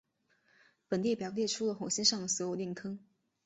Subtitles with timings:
[0.87, 2.97] 本列表列出了火星上的所有链坑。